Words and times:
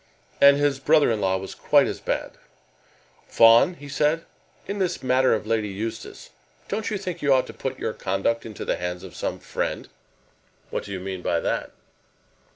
And 0.41 0.57
his 0.57 0.79
brother 0.79 1.11
in 1.11 1.21
law 1.21 1.37
was 1.37 1.53
quite 1.53 1.85
as 1.85 1.99
bad. 1.99 2.31
"Fawn," 3.27 3.75
he 3.75 3.87
said, 3.87 4.25
"in 4.65 4.79
this 4.79 5.03
matter 5.03 5.35
of 5.35 5.45
Lady 5.45 5.67
Eustace, 5.67 6.31
don't 6.67 6.89
you 6.89 6.97
think 6.97 7.21
you 7.21 7.31
ought 7.31 7.45
to 7.45 7.53
put 7.53 7.77
your 7.77 7.93
conduct 7.93 8.43
into 8.43 8.65
the 8.65 8.77
hands 8.77 9.03
of 9.03 9.15
some 9.15 9.37
friend?" 9.37 9.89
"What 10.71 10.85
do 10.85 10.91
you 10.91 10.99
mean 10.99 11.21
by 11.21 11.39
that?" 11.41 11.69